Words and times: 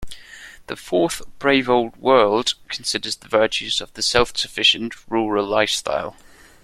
The 0.65 0.75
fourth, 0.75 1.21
"Brave 1.37 1.69
Old 1.69 1.95
World" 1.95 2.55
considers 2.69 3.17
the 3.17 3.27
virtues 3.27 3.79
of 3.81 3.93
the 3.93 4.01
self-sufficient, 4.01 4.95
rural 5.07 5.45
lifestyle. 5.45 6.15